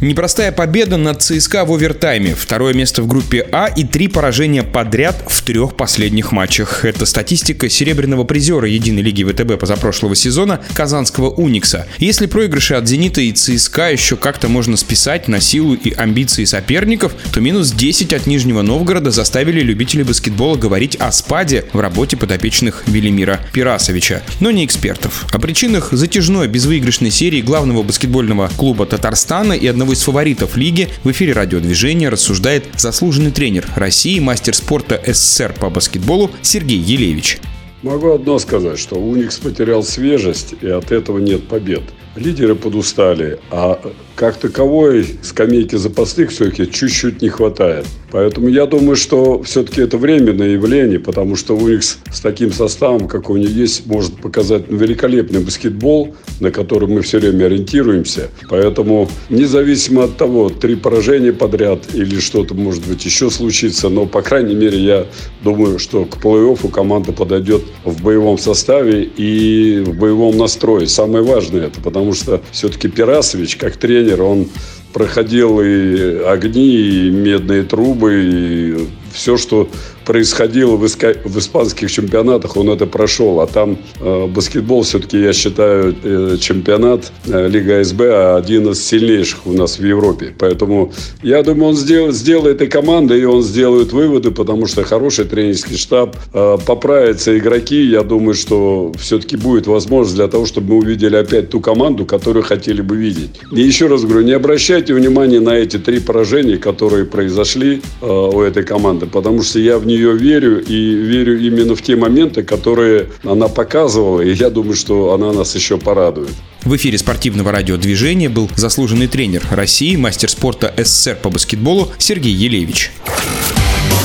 [0.00, 5.22] Непростая победа над ЦСКА в овертайме, второе место в группе А и три поражения подряд
[5.28, 6.86] в трех последних матчах.
[6.86, 11.86] Это статистика серебряного призера Единой лиги ВТБ позапрошлого сезона Казанского Уникса.
[11.98, 17.14] Если проигрыши от Зенита и ЦСКА еще как-то можно списать на силу и амбиции соперников,
[17.34, 22.84] то минус 10 от Нижнего Новгорода заставили любителей баскетбола говорить о спаде в работе подопечных
[22.86, 25.26] Велимира Пирасовича, но не экспертов.
[25.30, 30.88] О причинах затяжной безвыигрышной серии главного баскетбольного клуба Татарстана и одного одного из фаворитов лиги,
[31.02, 37.38] в эфире радиодвижения рассуждает заслуженный тренер России, мастер спорта СССР по баскетболу Сергей Елевич.
[37.82, 41.82] Могу одно сказать, что Уникс потерял свежесть, и от этого нет побед.
[42.14, 43.80] Лидеры подустали, а
[44.14, 47.86] как таковой скамейки запасных все-таки чуть-чуть не хватает.
[48.10, 53.30] Поэтому я думаю, что все-таки это временное явление, потому что Уникс с таким составом, как
[53.30, 58.30] у них есть, может показать великолепный баскетбол, на который мы все время ориентируемся.
[58.48, 64.22] Поэтому независимо от того, три поражения подряд или что-то может быть еще случится, но, по
[64.22, 65.06] крайней мере, я
[65.42, 70.86] думаю, что к плей-оффу команда подойдет в боевом составе и в боевом настрое.
[70.86, 74.48] Самое важное это, потому что все-таки Пирасович, как тренер, он
[74.92, 79.68] проходил и огни, и медные трубы, и все, что
[80.04, 81.14] происходило в, иска...
[81.24, 83.40] в испанских чемпионатах, он это прошел.
[83.40, 89.46] А там э, баскетбол все-таки, я считаю, э, чемпионат э, Лига СБ один из сильнейших
[89.46, 90.34] у нас в Европе.
[90.38, 92.12] Поэтому я думаю, он сдел...
[92.12, 97.82] сделает и команда, и он сделает выводы, потому что хороший тренерский штаб, э, поправятся игроки.
[97.82, 102.42] Я думаю, что все-таки будет возможность для того, чтобы мы увидели опять ту команду, которую
[102.42, 103.40] хотели бы видеть.
[103.52, 108.40] И еще раз говорю, не обращайте внимания на эти три поражения, которые произошли э, у
[108.40, 113.08] этой команды, потому что я в нее верю и верю именно в те моменты, которые
[113.24, 116.30] она показывала, и я думаю, что она нас еще порадует.
[116.62, 122.92] В эфире спортивного радиодвижения был заслуженный тренер России, мастер спорта СССР по баскетболу Сергей Елевич.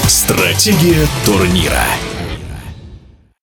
[0.08, 1.84] Стратегия турнира.